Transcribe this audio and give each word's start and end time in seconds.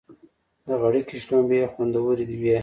د 0.67 0.67
غړکی 0.81 1.15
شلومبی 1.23 1.69
خوندوری 1.71 2.25
وی. 2.41 2.55